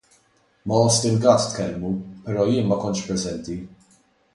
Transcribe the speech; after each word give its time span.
Ma' 0.65 0.79
Austin 0.83 1.17
Gatt 1.23 1.45
tkellmu, 1.51 1.91
però 2.25 2.49
jien 2.51 2.67
ma 2.69 2.77
kontx 2.83 3.07
preżenti. 3.07 3.65